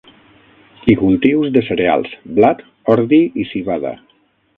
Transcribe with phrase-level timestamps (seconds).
[0.93, 2.65] I cultius de cereals: blat,
[2.95, 3.93] ordi i civada.